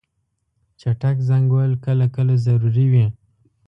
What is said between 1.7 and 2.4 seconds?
کله کله